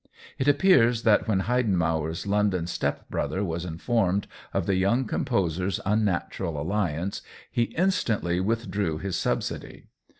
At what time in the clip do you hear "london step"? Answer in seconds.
2.25-3.07